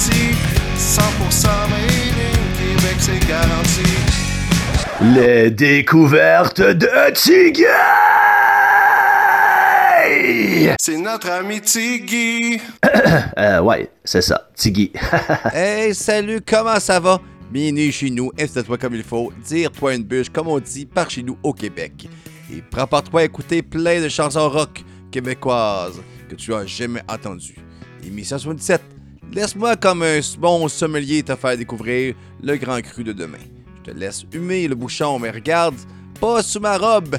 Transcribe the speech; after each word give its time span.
Abitibi, 0.00 0.34
100% 0.76 1.48
made 1.68 2.16
in 2.16 2.40
Québec, 2.56 2.96
c'est 2.98 3.28
garanti. 3.28 3.82
Les 5.14 5.50
découvertes 5.50 6.60
de 6.60 7.12
Tiggy! 7.12 7.64
C'est 10.80 10.96
notre 10.96 11.30
ami 11.30 11.60
Tiggy. 11.60 12.60
euh, 13.38 13.60
ouais, 13.60 13.90
c'est 14.04 14.22
ça, 14.22 14.48
Tiggy. 14.54 14.92
hey, 15.52 15.94
salut, 15.94 16.40
comment 16.46 16.80
ça 16.80 16.98
va? 16.98 17.20
Bienvenue 17.50 17.92
chez 17.92 18.10
nous, 18.10 18.30
installe-toi 18.40 18.78
comme 18.78 18.94
il 18.94 19.02
faut, 19.02 19.32
dire-toi 19.44 19.96
une 19.96 20.04
bûche, 20.04 20.30
comme 20.30 20.48
on 20.48 20.60
dit 20.60 20.86
par 20.86 21.10
chez 21.10 21.22
nous 21.22 21.36
au 21.42 21.52
Québec. 21.52 22.08
Et 22.50 22.62
prépare-toi 22.62 23.20
à 23.20 23.24
écouter 23.24 23.62
plein 23.62 24.00
de 24.00 24.08
chansons 24.08 24.48
rock 24.48 24.82
québécoises 25.10 26.00
que 26.28 26.36
tu 26.36 26.54
as 26.54 26.64
jamais 26.64 27.02
entendues. 27.08 27.56
Émission 28.06 28.38
77, 28.38 28.80
laisse-moi 29.32 29.76
comme 29.76 30.02
un 30.02 30.20
bon 30.38 30.68
sommelier 30.68 31.22
te 31.22 31.34
faire 31.36 31.56
découvrir 31.56 32.14
le 32.42 32.56
grand 32.56 32.80
cru 32.80 33.04
de 33.04 33.12
demain. 33.12 33.38
Je 33.78 33.90
te 33.90 33.96
laisse 33.96 34.24
humer 34.32 34.68
le 34.68 34.74
bouchon, 34.74 35.18
mais 35.18 35.30
regarde, 35.30 35.76
pas 36.20 36.42
sous 36.42 36.60
ma 36.60 36.76
robe. 36.76 37.16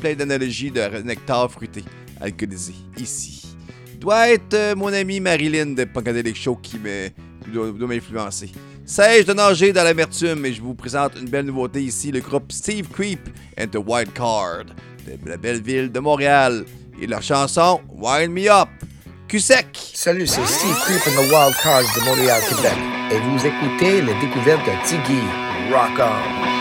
Plein 0.00 0.14
d'analogies 0.14 0.70
de 0.70 0.80
nectar 1.02 1.50
fruité, 1.50 1.84
alcoolisé, 2.20 2.74
ici. 2.96 3.56
Doit 3.98 4.30
être 4.30 4.54
euh, 4.54 4.74
mon 4.74 4.92
ami 4.92 5.20
Marilyn 5.20 5.74
de 5.74 5.84
Punkadelic 5.84 6.36
Show 6.36 6.56
qui 6.56 6.78
me, 6.78 7.10
doit, 7.52 7.70
doit 7.70 7.88
m'influencer. 7.88 8.50
Sais-je 8.86 9.26
de 9.26 9.34
nager 9.34 9.72
dans 9.72 9.84
l'amertume 9.84 10.46
et 10.46 10.52
je 10.54 10.62
vous 10.62 10.74
présente 10.74 11.12
une 11.20 11.28
belle 11.28 11.46
nouveauté 11.46 11.82
ici, 11.82 12.10
le 12.10 12.20
groupe 12.20 12.50
Steve 12.50 12.88
Creep 12.88 13.20
and 13.60 13.68
the 13.68 13.76
Wild 13.76 14.12
Card 14.14 14.64
de 15.06 15.28
la 15.28 15.36
belle 15.36 15.62
ville 15.62 15.90
de 15.92 16.00
Montréal 16.00 16.64
et 17.00 17.06
leur 17.06 17.22
chanson 17.22 17.80
Wild 17.88 18.30
Me 18.30 18.50
Up. 18.50 18.68
Salut, 19.38 20.26
c'est 20.26 20.44
Steve 20.44 20.74
Creep 20.80 21.06
and 21.06 21.22
the 21.22 21.30
Wild 21.30 21.54
Cards 21.62 21.84
de 21.94 22.04
Montréal, 22.04 22.42
Québec. 22.48 22.72
Et 23.12 23.18
vous 23.20 23.46
écoutez 23.46 24.02
les 24.02 24.14
découvertes 24.14 24.66
de 24.66 24.88
Tiggy. 24.88 25.22
Rock 25.72 26.00
on! 26.00 26.59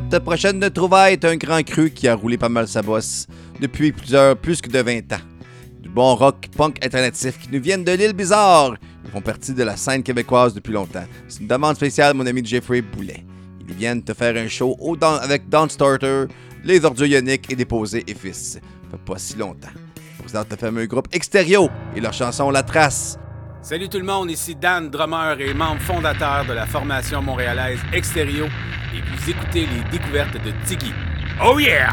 Notre 0.00 0.20
prochaine 0.20 0.60
trouvaille 0.70 1.14
est 1.14 1.24
un 1.24 1.34
grand 1.34 1.60
cru 1.64 1.90
qui 1.90 2.06
a 2.06 2.14
roulé 2.14 2.38
pas 2.38 2.48
mal 2.48 2.68
sa 2.68 2.82
bosse 2.82 3.26
depuis 3.60 3.90
plusieurs 3.90 4.36
plus 4.36 4.60
que 4.60 4.68
de 4.68 4.78
20 4.78 5.12
ans. 5.12 5.20
Du 5.80 5.88
bon 5.88 6.14
rock 6.14 6.46
punk 6.56 6.78
alternatif 6.84 7.36
qui 7.36 7.48
nous 7.50 7.60
viennent 7.60 7.82
de 7.82 7.90
l'île 7.90 8.12
Bizarre. 8.12 8.76
Ils 9.04 9.10
font 9.10 9.20
partie 9.20 9.54
de 9.54 9.64
la 9.64 9.76
scène 9.76 10.04
québécoise 10.04 10.54
depuis 10.54 10.72
longtemps. 10.72 11.02
C'est 11.26 11.40
une 11.40 11.48
demande 11.48 11.74
spéciale, 11.74 12.14
mon 12.14 12.24
ami 12.26 12.44
Jeffrey 12.44 12.80
Boulet. 12.80 13.24
Ils 13.68 13.74
viennent 13.74 14.04
te 14.04 14.14
faire 14.14 14.36
un 14.36 14.46
show 14.46 14.76
avec 15.20 15.48
Don 15.48 15.68
Starter, 15.68 16.26
Les 16.62 16.84
Ordures 16.84 17.06
Ioniques 17.06 17.50
et 17.50 17.56
Déposés 17.56 18.04
et 18.06 18.14
Fils. 18.14 18.60
Pas 19.04 19.18
si 19.18 19.36
longtemps. 19.36 19.66
Ils 19.96 20.22
présentent 20.22 20.50
le 20.52 20.56
fameux 20.56 20.86
groupe 20.86 21.08
Extérieur 21.10 21.68
et 21.96 22.00
leur 22.00 22.12
chanson 22.12 22.50
La 22.50 22.62
Trace. 22.62 23.18
Salut 23.60 23.88
tout 23.88 23.98
le 23.98 24.04
monde, 24.04 24.30
ici 24.30 24.54
Dan 24.54 24.88
Drummer 24.88 25.40
et 25.40 25.52
membre 25.52 25.80
fondateur 25.80 26.44
de 26.46 26.52
la 26.52 26.64
formation 26.64 27.20
montréalaise 27.20 27.80
Extérieur 27.92 28.48
et 28.94 29.00
vous 29.00 29.30
écoutez 29.30 29.66
les 29.66 29.90
découvertes 29.90 30.34
de 30.44 30.52
Tiggy. 30.64 30.92
Oh 31.44 31.58
yeah! 31.58 31.90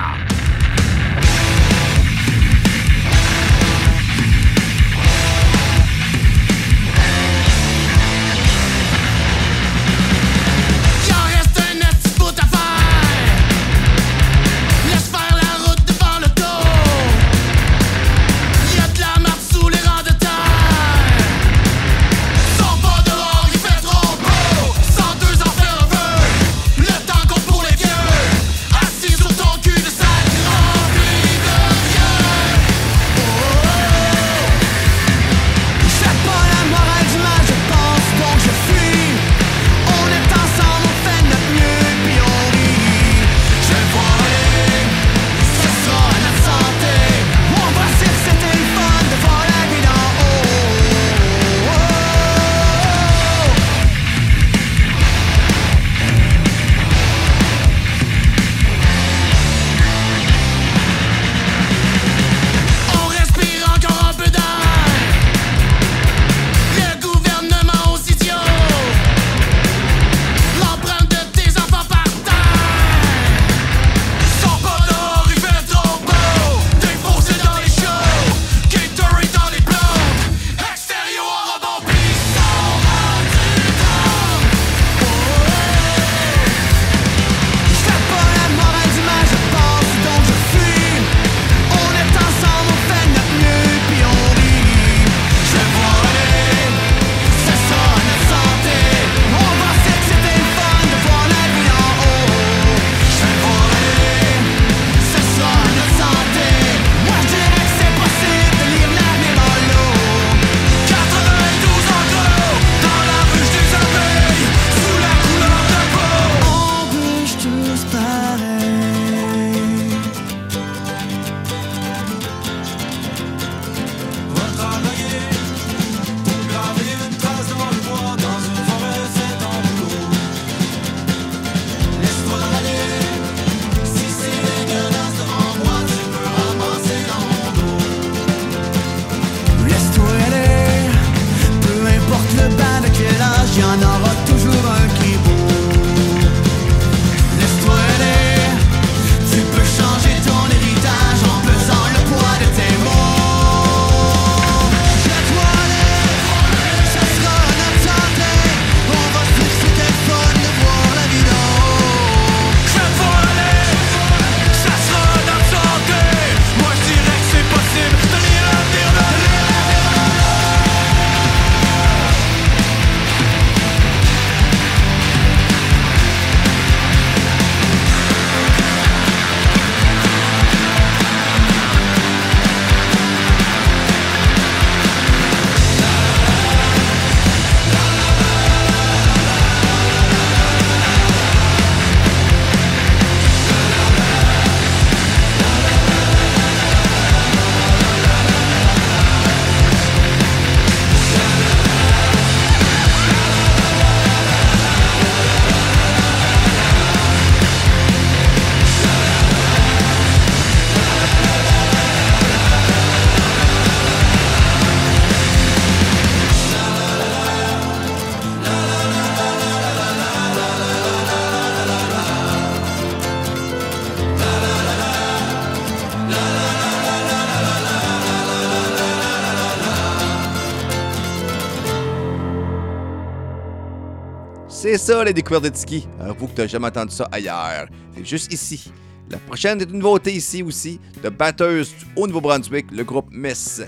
ça, 234.86 235.04
les 235.04 235.14
découvertes 235.14 235.50
de 235.50 235.56
ski. 235.58 235.88
Avoue 236.00 236.28
que 236.28 236.34
t'as 236.36 236.48
jamais 236.48 236.68
entendu 236.68 236.94
ça 236.94 237.08
ailleurs. 237.12 237.68
C'est 237.96 238.06
juste 238.06 238.32
ici. 238.32 238.72
La 239.10 239.18
prochaine 239.18 239.60
est 239.60 239.66
une 239.66 239.80
nouveauté 239.80 240.14
ici 240.14 240.44
aussi, 240.44 240.80
de 241.04 241.10
batteuse 241.10 241.74
au 241.96 242.06
Nouveau-Brunswick, 242.06 242.68
le 242.72 242.84
groupe 242.84 243.08
Miss. 243.12 243.64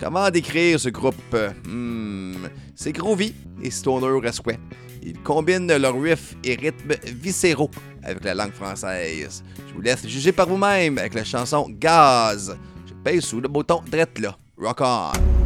Comment 0.00 0.30
décrire 0.30 0.80
ce 0.80 0.88
groupe? 0.88 1.36
Hmm, 1.66 2.46
C'est 2.74 2.92
groovy 2.92 3.34
et 3.62 3.70
stoner 3.70 4.06
à. 4.06 4.58
Ils 5.02 5.18
combinent 5.20 5.76
leur 5.76 6.00
riff 6.00 6.36
et 6.42 6.54
rythmes 6.54 6.94
viscéraux 7.20 7.70
avec 8.02 8.24
la 8.24 8.34
langue 8.34 8.52
française. 8.52 9.44
Je 9.68 9.74
vous 9.74 9.82
laisse 9.82 10.06
juger 10.08 10.32
par 10.32 10.48
vous-même 10.48 10.96
avec 10.96 11.12
la 11.12 11.24
chanson 11.24 11.66
Gaz. 11.70 12.56
Je 12.86 12.94
pèse 13.04 13.24
sous 13.24 13.40
le 13.42 13.48
bouton 13.48 13.82
drette 13.90 14.18
là. 14.18 14.36
Rock 14.56 14.80
on! 14.80 15.41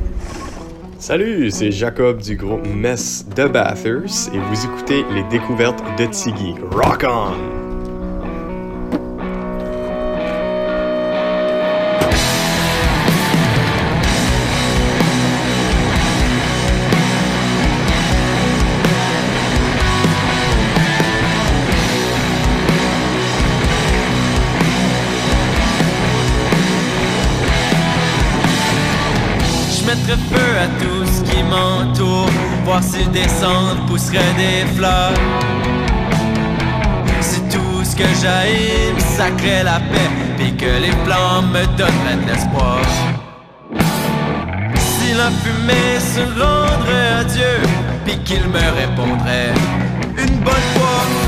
Salut, 0.98 1.50
c'est 1.50 1.70
Jacob 1.70 2.22
du 2.22 2.36
groupe 2.36 2.66
Mess 2.66 3.26
de 3.36 3.46
Bathurst 3.46 4.30
et 4.34 4.38
vous 4.38 4.64
écoutez 4.64 5.04
les 5.12 5.24
découvertes 5.24 5.82
de 5.98 6.06
Tiggy. 6.06 6.54
Rock 6.72 7.04
on! 7.06 7.55
Descendre 33.23 33.87
pousserait 33.87 34.35
des 34.37 34.66
fleurs. 34.76 35.14
Si 37.23 37.40
tout 37.49 37.82
ce 37.82 37.96
que 37.96 38.04
j'aime 38.20 38.94
me 38.94 39.00
sacrait 39.00 39.64
la 39.64 39.80
paix, 39.90 40.11
puis 40.37 40.54
que 40.54 40.66
les 40.66 40.92
flammes 41.02 41.50
me 41.50 41.64
donneraient 41.78 42.20
de 42.23 42.26
l'espoir. 42.30 42.82
Si 44.76 45.14
la 45.14 45.30
fumée 45.40 45.99
se 45.99 46.20
rendrait 46.38 47.20
à 47.20 47.25
Dieu, 47.25 47.56
puis 48.04 48.18
qu'il 48.18 48.46
me 48.49 48.66
répondrait 48.80 49.54
une 50.18 50.37
bonne 50.40 50.68
fois 50.75 51.25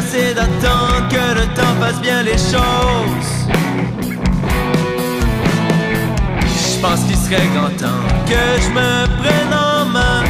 assez 0.00 0.34
d'attendre 0.34 1.08
que 1.10 1.24
le 1.40 1.46
temps 1.54 1.74
fasse 1.80 2.00
bien 2.00 2.22
les 2.22 2.40
choses. 2.52 3.32
Je 6.62 6.80
pense 6.82 7.00
qu'il 7.06 7.16
serait 7.16 7.48
grand 7.54 7.74
temps 7.84 8.04
que 8.30 8.42
je 8.64 8.70
me 8.78 8.90
prenne 9.20 9.54
en 9.70 9.84
main. 9.96 10.22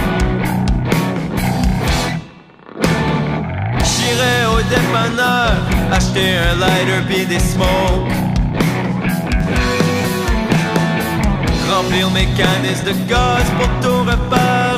J'irai 3.90 4.36
au 4.54 4.60
dépanneur 4.74 5.52
acheter 5.92 6.30
un 6.48 6.54
lighter 6.62 7.00
puis 7.08 7.26
des 7.26 7.42
smokes. 7.52 8.16
Remplir 11.72 12.10
mes 12.10 12.28
canisses 12.40 12.84
de 12.84 12.94
gaz 13.08 13.46
pour 13.58 13.70
tout 13.82 14.00
repart 14.10 14.69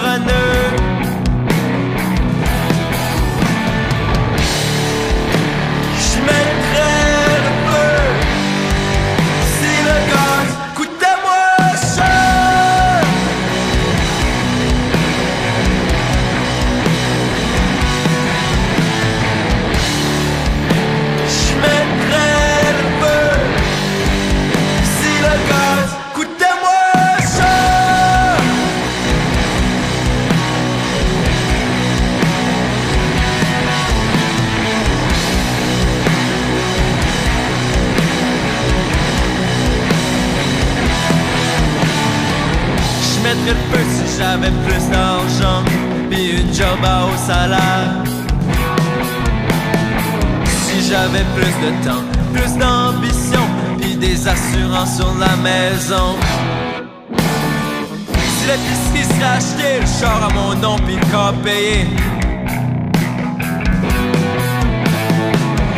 l'épicerie 58.46 59.04
serait 59.04 59.36
achetée, 59.36 59.80
le 59.80 59.86
char 59.86 60.28
à 60.28 60.32
mon 60.32 60.54
nom 60.54 60.76
puis 60.84 60.96
le 60.96 61.42
payé 61.42 61.86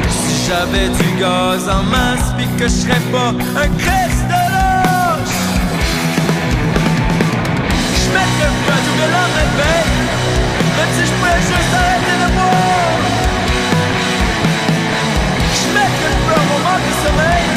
Si 0.08 0.46
j'avais 0.46 0.88
du 0.88 1.20
gaz 1.20 1.68
en 1.68 1.82
masse 1.84 2.32
Puis 2.36 2.46
que 2.58 2.64
je 2.64 2.74
serais 2.82 3.04
pas 3.12 3.30
un 3.30 3.68
Christ 3.78 4.24
de 4.28 4.52
lâche 4.52 5.44
je 7.96 8.08
mettrais 8.10 8.48
le 8.48 8.94
que 8.98 9.06
l'homme 9.12 9.34
réveille 9.40 9.94
Même 10.76 10.92
si 10.96 11.06
je 11.06 11.12
pouvais 11.12 11.40
juste 11.40 11.74
arrêter 11.74 12.16
de 12.22 12.28
boire. 12.34 13.00
Je 15.58 15.66
mettrais 15.74 16.12
le 16.12 16.32
à 16.32 16.44
mon 16.48 16.58
manque 16.64 16.86
de 16.86 16.94
sommeil 17.06 17.53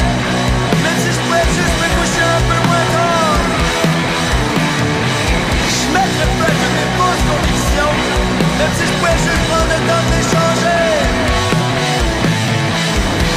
Même 8.58 8.74
si 8.74 8.86
je 8.86 8.92
pouvais 8.92 9.12
juste 9.12 9.44
prendre 9.48 9.68
le 9.68 9.78
temps 9.86 10.02
de 10.02 10.10
les 10.16 10.22
changer 10.34 10.82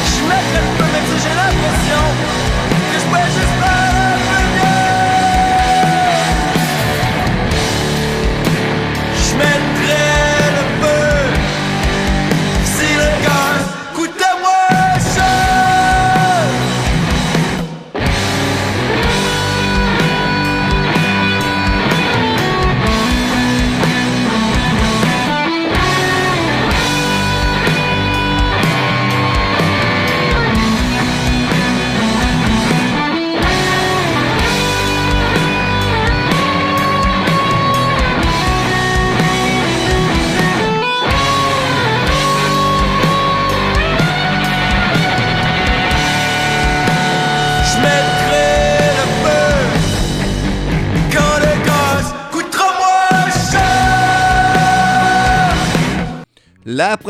Je 0.09 0.21
mettrais 0.23 0.61
le 0.65 0.71
feu 0.77 0.87
même 0.93 1.07
si 1.11 1.17
j'ai 1.21 1.35
l'impression 1.35 2.01
Que 2.91 2.99
je 2.99 3.05
pouvais 3.05 3.29
juste 3.37 3.60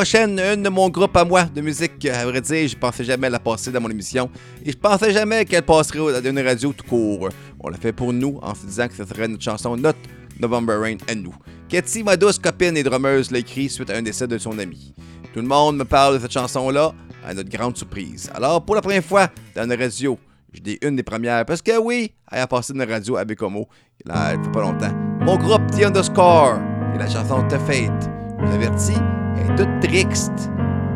prochaine, 0.01 0.39
une 0.39 0.63
de 0.63 0.69
mon 0.69 0.89
groupe 0.89 1.15
à 1.15 1.23
moi 1.23 1.43
de 1.43 1.61
musique, 1.61 2.07
à 2.07 2.25
vrai 2.25 2.41
dire, 2.41 2.67
je 2.67 2.75
pensais 2.75 3.03
jamais 3.03 3.29
la 3.29 3.37
passer 3.37 3.71
dans 3.71 3.79
mon 3.79 3.89
émission. 3.89 4.31
Et 4.65 4.71
je 4.71 4.75
pensais 4.75 5.13
jamais 5.13 5.45
qu'elle 5.45 5.61
passerait 5.61 5.99
dans 5.99 6.27
une 6.27 6.39
radio 6.39 6.73
tout 6.73 6.83
court. 6.87 7.29
On 7.59 7.69
l'a 7.69 7.77
fait 7.77 7.93
pour 7.93 8.11
nous 8.11 8.39
en 8.41 8.55
se 8.55 8.65
disant 8.65 8.87
que 8.87 8.95
ce 8.95 9.05
serait 9.05 9.27
notre 9.27 9.43
chanson, 9.43 9.77
notre 9.77 9.99
November 10.39 10.73
Rain 10.81 10.97
à 11.07 11.13
nous. 11.13 11.35
Katie, 11.69 12.01
ma 12.01 12.17
douce 12.17 12.39
copine 12.39 12.75
et 12.77 12.81
drummeuse, 12.81 13.29
l'a 13.29 13.37
écrit 13.37 13.69
suite 13.69 13.91
à 13.91 13.97
un 13.97 14.01
décès 14.01 14.25
de 14.25 14.39
son 14.39 14.57
ami. 14.57 14.95
Tout 15.35 15.41
le 15.41 15.47
monde 15.47 15.77
me 15.77 15.85
parle 15.85 16.15
de 16.15 16.19
cette 16.19 16.31
chanson-là, 16.31 16.95
à 17.23 17.35
notre 17.35 17.51
grande 17.51 17.77
surprise. 17.77 18.31
Alors, 18.33 18.65
pour 18.65 18.73
la 18.73 18.81
première 18.81 19.05
fois 19.05 19.29
dans 19.55 19.65
une 19.65 19.79
radio, 19.79 20.17
je 20.51 20.61
dis 20.61 20.79
une 20.81 20.95
des 20.95 21.03
premières, 21.03 21.45
parce 21.45 21.61
que 21.61 21.77
oui, 21.77 22.11
elle 22.31 22.39
a 22.39 22.47
passé 22.47 22.73
dans 22.73 22.79
la 22.79 22.91
radio 22.91 23.17
à 23.17 23.23
Bécomo, 23.23 23.67
là, 24.03 24.33
il 24.33 24.43
fait 24.43 24.51
pas 24.51 24.61
longtemps. 24.61 24.95
Mon 25.19 25.37
groupe, 25.37 25.61
The 25.69 25.83
Underscore, 25.83 26.57
et 26.95 26.97
la 26.97 27.07
chanson 27.07 27.43
The 27.47 27.59
Fate. 27.67 28.09
Je 28.39 28.47
vous 28.47 28.53
avertis, 28.55 28.97
elle 29.41 29.51
est 29.51 29.55
toute 29.55 29.79
triste. 29.81 30.51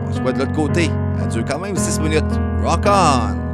On 0.08 0.14
se 0.14 0.22
voit 0.22 0.32
de 0.32 0.40
l'autre 0.40 0.54
côté. 0.54 0.90
Elle 1.22 1.28
dure 1.30 1.46
quand 1.46 1.60
même 1.60 1.76
6 1.76 2.00
minutes. 2.00 2.24
Rock 2.64 2.86
on! 2.86 3.45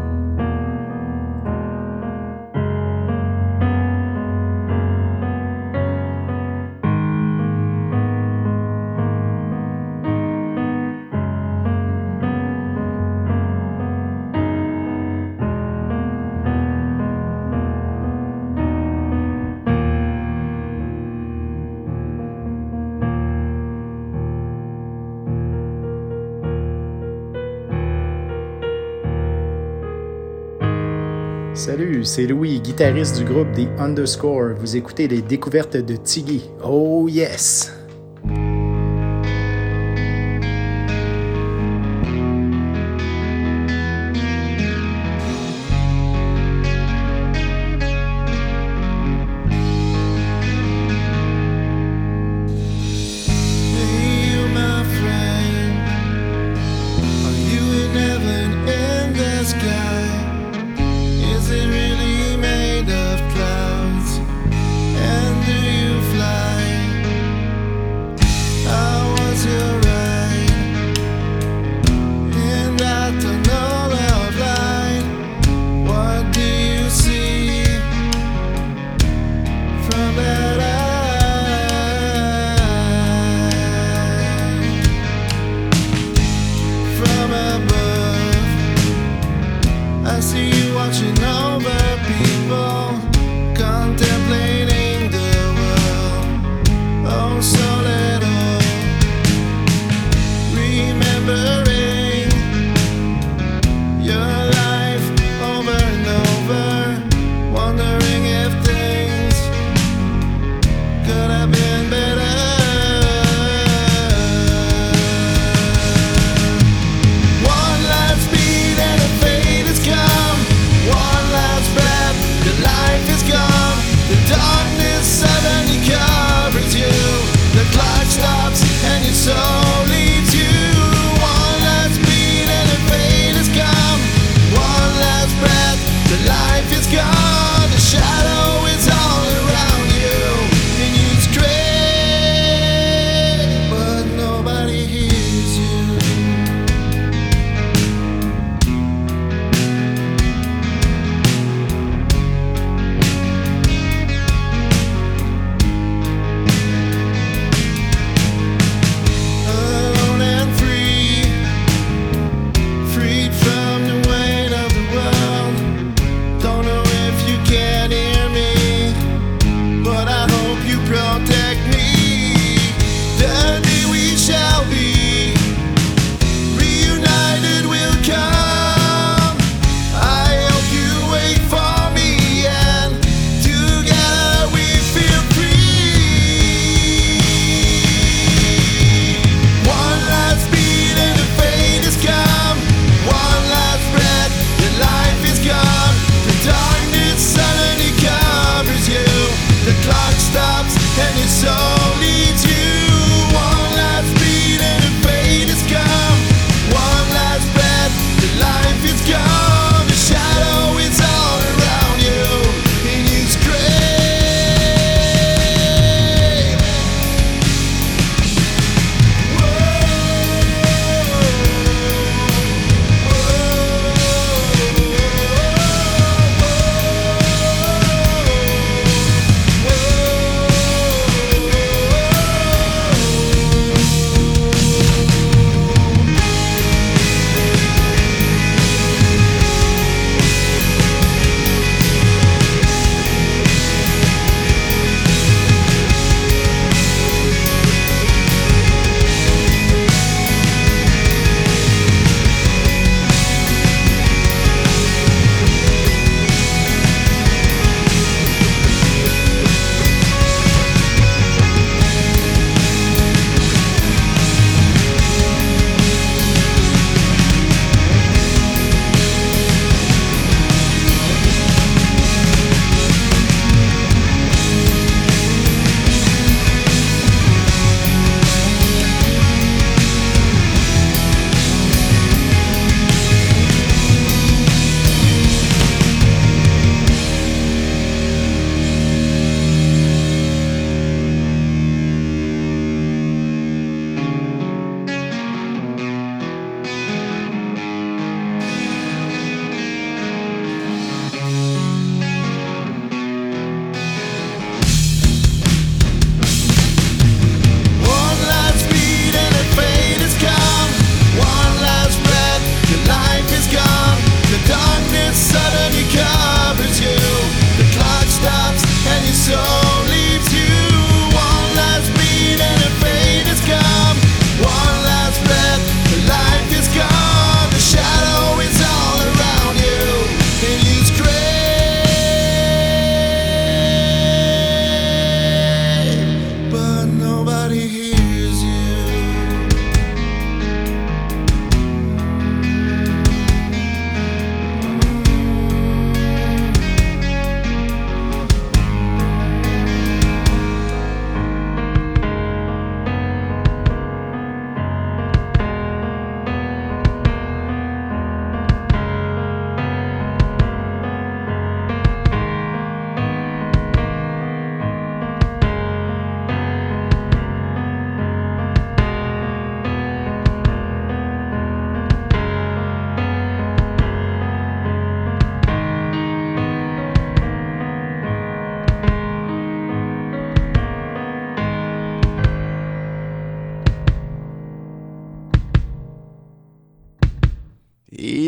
C'est 32.04 32.26
Louis, 32.26 32.60
guitariste 32.60 33.20
du 33.20 33.26
groupe 33.26 33.52
The 33.54 33.68
Underscore. 33.80 34.56
Vous 34.58 34.76
écoutez 34.76 35.08
les 35.08 35.22
découvertes 35.22 35.78
de 35.78 35.96
Tiggy. 35.96 36.50
Oh 36.64 37.08
yes! 37.08 37.81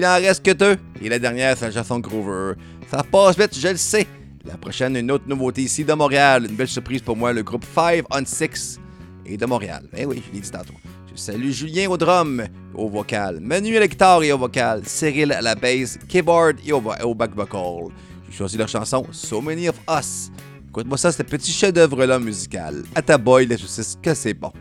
Il 0.03 0.07
en 0.07 0.15
reste 0.15 0.43
que 0.43 0.51
deux. 0.51 0.75
Et 1.01 1.07
la 1.07 1.17
dernière, 1.17 1.57
c'est 1.57 1.71
chanson 1.71 1.97
Grover. 1.97 2.55
Ça 2.91 3.03
passe 3.09 3.39
vite, 3.39 3.57
je 3.57 3.69
le 3.69 3.77
sais. 3.77 4.05
La 4.43 4.57
prochaine, 4.57 4.97
une 4.97 5.09
autre 5.09 5.23
nouveauté 5.29 5.61
ici 5.61 5.85
de 5.85 5.93
Montréal. 5.93 6.45
Une 6.49 6.57
belle 6.57 6.67
surprise 6.67 7.01
pour 7.01 7.15
moi, 7.15 7.31
le 7.31 7.41
groupe 7.41 7.63
5 7.73 8.03
on 8.11 8.25
6 8.25 8.81
et 9.25 9.37
de 9.37 9.45
Montréal. 9.45 9.87
Eh 9.95 10.05
oui, 10.05 10.21
je 10.27 10.33
l'ai 10.33 10.41
dit 10.41 10.51
tantôt. 10.51 10.73
Je 11.09 11.17
salue 11.17 11.51
Julien 11.51 11.89
au 11.89 11.95
drum, 11.95 12.43
au 12.75 12.89
vocal, 12.89 13.39
Manu 13.39 13.77
à 13.77 13.79
la 13.79 13.87
guitare 13.87 14.23
et 14.23 14.33
au 14.33 14.37
vocal, 14.37 14.81
Cyril 14.85 15.31
à 15.31 15.41
la 15.41 15.55
bass, 15.55 15.97
keyboard 16.09 16.57
et 16.65 16.73
au, 16.73 16.83
au 17.05 17.15
back 17.15 17.33
vocal. 17.33 17.93
J'ai 18.29 18.35
choisi 18.35 18.57
leur 18.57 18.67
chanson 18.67 19.05
So 19.13 19.39
Many 19.39 19.69
of 19.69 19.79
Us. 19.89 20.31
Écoute-moi 20.67 20.97
ça, 20.97 21.13
ce 21.13 21.23
petit 21.23 21.53
chef-d'œuvre-là 21.53 22.19
musical. 22.19 22.83
À 22.93 23.01
ta 23.01 23.17
boy, 23.17 23.45
la 23.45 23.55
justice, 23.55 23.97
que 24.01 24.13
c'est 24.13 24.33
bon. 24.33 24.51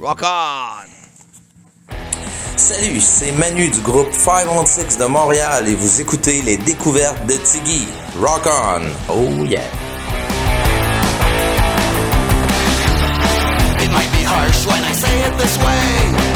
Rock 0.00 0.22
on! 0.24 0.99
Salut, 2.60 3.00
c'est 3.00 3.32
Manu 3.32 3.70
du 3.70 3.80
groupe 3.80 4.12
516 4.12 4.98
de 4.98 5.06
Montréal 5.06 5.66
et 5.66 5.74
vous 5.74 6.02
écoutez 6.02 6.42
les 6.42 6.58
découvertes 6.58 7.24
de 7.24 7.32
Tiggy. 7.32 7.88
Rock 8.20 8.46
on! 8.46 8.82
Oh 9.08 9.44
yeah! 9.46 9.62
It 13.82 13.90
might 13.90 14.12
be 14.12 14.22
harsh 14.22 14.66
when 14.66 14.84
I 14.84 14.92
say 14.92 15.26
it 15.26 15.38
this 15.38 15.56
way. 15.56 16.29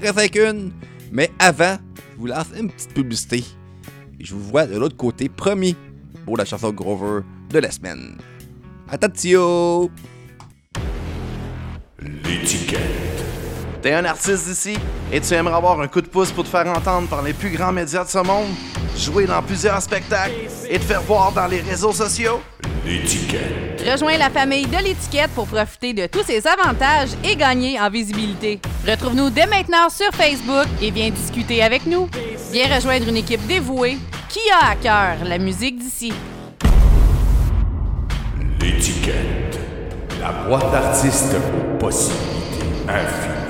5,51. 0.00 0.70
Mais 1.12 1.30
avant, 1.38 1.76
je 2.14 2.20
vous 2.20 2.26
lance 2.26 2.46
une 2.58 2.70
petite 2.70 2.94
publicité. 2.94 3.44
Et 4.18 4.24
je 4.24 4.34
vous 4.34 4.42
vois 4.42 4.66
de 4.66 4.78
l'autre 4.78 4.96
côté, 4.96 5.28
promis, 5.28 5.76
pour 6.24 6.36
la 6.36 6.44
chanson 6.44 6.72
Grover 6.72 7.22
de 7.50 7.58
la 7.58 7.70
semaine. 7.70 8.16
Attention! 8.90 9.90
L'étiquette. 12.00 12.80
T'es 13.82 13.94
un 13.94 14.04
artiste 14.04 14.46
d'ici 14.46 14.76
et 15.10 15.20
tu 15.20 15.32
aimerais 15.32 15.54
avoir 15.54 15.80
un 15.80 15.88
coup 15.88 16.02
de 16.02 16.08
pouce 16.08 16.30
pour 16.32 16.44
te 16.44 16.48
faire 16.48 16.66
entendre 16.66 17.08
par 17.08 17.22
les 17.22 17.32
plus 17.32 17.50
grands 17.50 17.72
médias 17.72 18.04
de 18.04 18.10
ce 18.10 18.18
monde, 18.18 18.48
jouer 18.96 19.26
dans 19.26 19.42
plusieurs 19.42 19.80
spectacles 19.80 20.34
et 20.68 20.78
te 20.78 20.84
faire 20.84 21.00
voir 21.02 21.32
dans 21.32 21.46
les 21.46 21.60
réseaux 21.60 21.92
sociaux? 21.92 22.40
Rejoins 22.82 24.16
la 24.16 24.30
famille 24.30 24.66
de 24.66 24.76
l'étiquette 24.82 25.30
pour 25.34 25.46
profiter 25.46 25.92
de 25.92 26.06
tous 26.06 26.22
ses 26.22 26.46
avantages 26.46 27.10
et 27.22 27.36
gagner 27.36 27.78
en 27.78 27.90
visibilité. 27.90 28.58
Retrouve-nous 28.88 29.30
dès 29.30 29.46
maintenant 29.46 29.88
sur 29.90 30.10
Facebook 30.12 30.66
et 30.80 30.90
viens 30.90 31.10
discuter 31.10 31.62
avec 31.62 31.86
nous. 31.86 32.08
Viens 32.52 32.74
rejoindre 32.74 33.08
une 33.08 33.18
équipe 33.18 33.46
dévouée 33.46 33.98
qui 34.28 34.40
a 34.50 34.70
à 34.70 34.76
cœur 34.76 35.24
la 35.24 35.38
musique 35.38 35.78
d'ici. 35.78 36.12
L'étiquette. 38.60 39.58
La 40.20 40.32
boîte 40.32 40.70
d'artistes 40.72 41.34
aux 41.34 41.78
possibilités 41.78 42.66
infinies. 42.88 43.40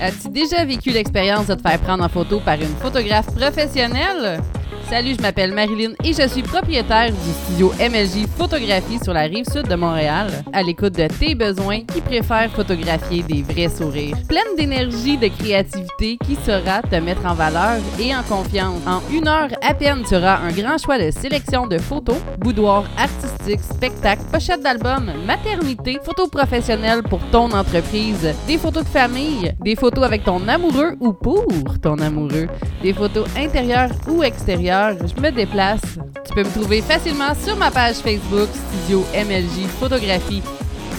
As-tu 0.00 0.28
déjà 0.28 0.64
vécu 0.64 0.90
l'expérience 0.90 1.46
de 1.46 1.54
te 1.54 1.62
faire 1.62 1.80
prendre 1.80 2.04
en 2.04 2.08
photo 2.08 2.40
par 2.40 2.54
une 2.54 2.74
photographe 2.80 3.34
professionnelle? 3.34 4.40
Salut, 4.88 5.16
je 5.16 5.22
m'appelle 5.22 5.52
Marilyn 5.52 5.94
et 6.04 6.12
je 6.12 6.28
suis 6.28 6.42
propriétaire 6.42 7.10
du 7.10 7.32
studio 7.42 7.72
MLJ 7.80 8.28
Photographie 8.38 9.00
sur 9.02 9.12
la 9.12 9.22
rive 9.22 9.44
sud 9.52 9.66
de 9.66 9.74
Montréal, 9.74 10.28
à 10.52 10.62
l'écoute 10.62 10.94
de 10.94 11.08
tes 11.08 11.34
besoins 11.34 11.80
qui 11.80 12.00
préfèrent 12.00 12.52
photographier 12.52 13.24
des 13.24 13.42
vrais 13.42 13.68
sourires. 13.68 14.16
Pleine 14.28 14.54
d'énergie, 14.56 15.18
de 15.18 15.26
créativité 15.26 16.16
qui 16.24 16.36
saura 16.36 16.82
te 16.82 16.94
mettre 16.96 17.26
en 17.26 17.34
valeur 17.34 17.80
et 17.98 18.14
en 18.14 18.22
confiance. 18.22 18.80
En 18.86 19.00
une 19.12 19.26
heure 19.26 19.48
à 19.60 19.74
peine, 19.74 20.04
tu 20.08 20.14
auras 20.14 20.38
un 20.38 20.52
grand 20.52 20.78
choix 20.78 20.98
de 20.98 21.10
sélection 21.10 21.66
de 21.66 21.78
photos, 21.78 22.18
boudoirs 22.38 22.84
artistiques, 22.96 23.64
spectacles, 23.68 24.22
pochettes 24.30 24.62
d'albums, 24.62 25.10
maternité, 25.26 25.98
photos 26.04 26.30
professionnelles 26.30 27.02
pour 27.02 27.18
ton 27.32 27.50
entreprise, 27.50 28.32
des 28.46 28.56
photos 28.56 28.84
de 28.84 28.88
famille, 28.88 29.52
des 29.60 29.74
photos 29.74 30.04
avec 30.04 30.22
ton 30.22 30.46
amoureux 30.46 30.94
ou 31.00 31.12
pour 31.12 31.44
ton 31.82 31.98
amoureux, 31.98 32.46
des 32.84 32.92
photos 32.92 33.26
intérieures 33.36 33.90
ou 34.08 34.22
extérieures. 34.22 34.75
Je 34.76 35.20
me 35.22 35.30
déplace. 35.30 35.80
Tu 36.26 36.34
peux 36.34 36.44
me 36.44 36.50
trouver 36.50 36.82
facilement 36.82 37.34
sur 37.42 37.56
ma 37.56 37.70
page 37.70 37.96
Facebook 37.96 38.48
Studio 38.52 39.06
MLJ 39.14 39.66
Photographie. 39.80 40.42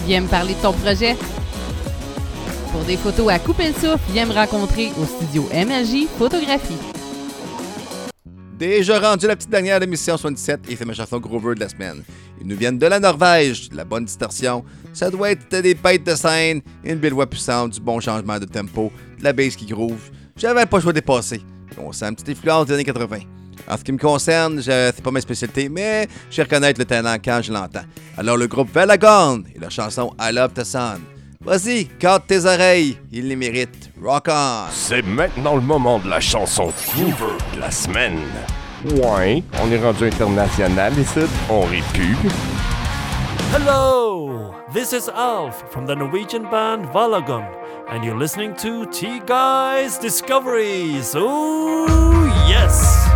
Viens 0.07 0.21
me 0.21 0.27
parler 0.27 0.55
de 0.55 0.61
ton 0.61 0.73
projet. 0.73 1.15
Pour 2.71 2.83
des 2.85 2.97
photos 2.97 3.29
à 3.29 3.37
couper 3.37 3.67
le 3.67 3.73
souffle, 3.73 3.99
viens 4.11 4.25
me 4.25 4.33
rencontrer 4.33 4.91
au 4.99 5.05
studio 5.05 5.47
MLJ 5.53 6.07
Photographie. 6.17 6.77
Déjà 8.57 8.99
rendu 8.99 9.27
la 9.27 9.35
petite 9.35 9.51
dernière 9.51 9.79
de 9.79 9.85
l'émission 9.85 10.17
77 10.17 10.61
et 10.69 10.75
c'est 10.75 10.85
ma 10.85 10.93
chanson 10.93 11.19
Grover 11.19 11.53
de 11.53 11.59
la 11.59 11.69
semaine. 11.69 12.01
Ils 12.41 12.47
nous 12.47 12.57
viennent 12.57 12.79
de 12.79 12.87
la 12.87 12.99
Norvège, 12.99 13.69
de 13.69 13.77
la 13.77 13.85
bonne 13.85 14.05
distorsion. 14.05 14.65
Ça 14.91 15.11
doit 15.11 15.29
être 15.29 15.55
des 15.61 15.75
bêtes 15.75 16.03
de 16.03 16.15
scène, 16.15 16.61
une 16.83 16.95
belle 16.95 17.13
voix 17.13 17.27
puissante, 17.27 17.73
du 17.73 17.79
bon 17.79 17.99
changement 17.99 18.39
de 18.39 18.45
tempo, 18.45 18.91
de 19.19 19.23
la 19.23 19.33
bass 19.33 19.55
qui 19.55 19.67
groove. 19.67 20.09
J'avais 20.35 20.65
pas 20.65 20.77
le 20.77 20.81
choix 20.81 20.93
de 20.93 20.99
dépasser. 20.99 21.41
On 21.77 21.91
sent 21.91 22.05
une 22.05 22.15
petite 22.15 22.29
influence 22.29 22.65
des 22.65 22.73
années 22.73 22.83
80. 22.83 23.19
En 23.69 23.77
ce 23.77 23.83
qui 23.83 23.91
me 23.91 23.97
concerne, 23.97 24.57
je- 24.59 24.63
c'est 24.95 25.01
pas 25.03 25.11
ma 25.11 25.21
spécialité, 25.21 25.69
mais 25.69 26.07
je 26.29 26.35
sais 26.35 26.43
reconnaître 26.43 26.79
le 26.79 26.85
talent 26.85 27.15
quand 27.23 27.41
je 27.41 27.51
l'entends. 27.53 27.85
Alors 28.17 28.37
le 28.37 28.47
groupe 28.47 28.71
Valagon 28.73 29.43
et 29.55 29.59
leur 29.59 29.71
chanson 29.71 30.13
I 30.19 30.31
Love 30.33 30.53
the 30.53 30.63
Sun. 30.63 30.99
Vas-y, 31.39 31.87
garde 31.99 32.23
tes 32.27 32.45
oreilles, 32.45 32.97
il 33.11 33.27
les 33.29 33.35
mérite. 33.35 33.91
Rock 34.03 34.27
on! 34.29 34.65
C'est 34.71 35.01
maintenant 35.03 35.55
le 35.55 35.61
moment 35.61 35.99
de 35.99 36.09
la 36.09 36.19
chanson 36.19 36.73
cover 36.95 37.37
de 37.55 37.59
la 37.61 37.71
semaine. 37.71 38.19
Ouais, 38.85 39.43
on 39.63 39.71
est 39.71 39.77
rendu 39.81 40.05
international 40.07 40.93
ici, 40.99 41.19
on 41.49 41.61
rit 41.61 41.83
plus. 41.93 42.15
Hello! 43.53 44.53
This 44.73 44.91
is 44.91 45.09
Alf 45.09 45.63
from 45.71 45.85
the 45.87 45.95
Norwegian 45.95 46.43
band 46.51 46.85
Valagon, 46.91 47.43
and 47.89 48.03
you're 48.03 48.17
listening 48.17 48.53
to 48.57 48.85
T 48.87 49.21
Guys 49.25 49.97
Discoveries. 49.99 51.15
Oh, 51.15 52.27
yes! 52.47 53.07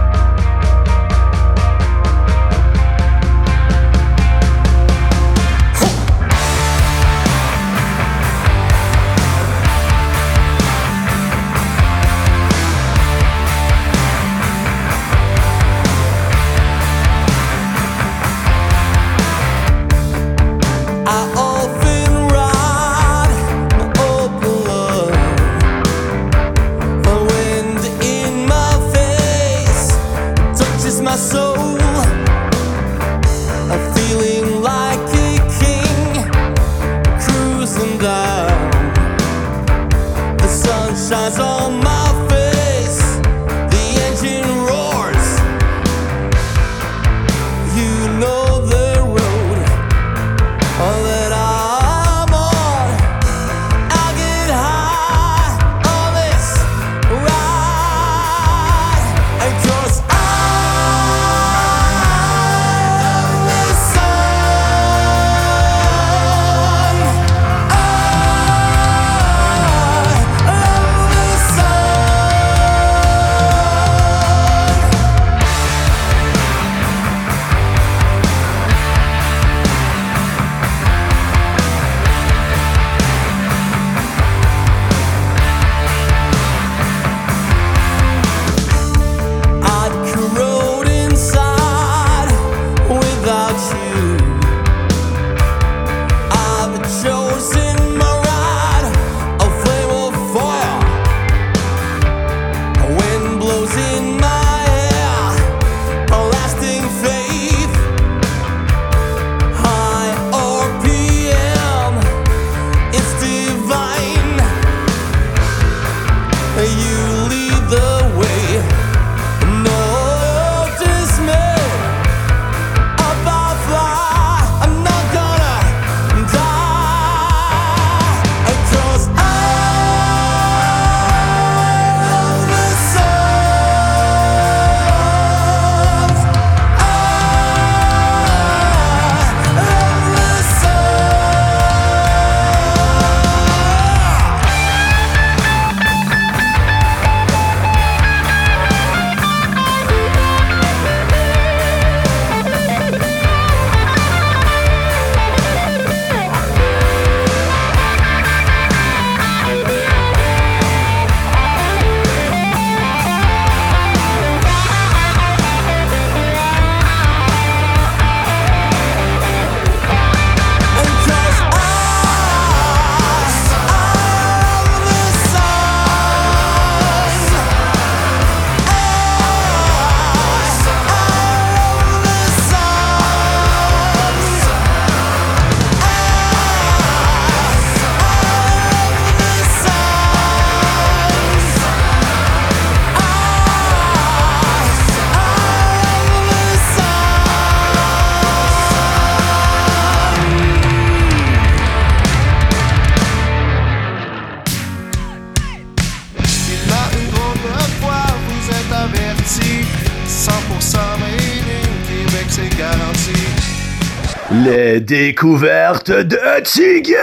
Les 214.92 215.14
découvertes 215.14 215.90
de 215.90 216.42
Tiggy! 216.44 216.94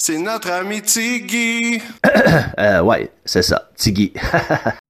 C'est 0.00 0.18
notre 0.18 0.50
ami 0.50 0.82
Tiggy. 0.82 1.80
euh, 2.58 2.80
ouais, 2.80 3.08
c'est 3.24 3.42
ça, 3.42 3.70
Tiggy. 3.76 4.12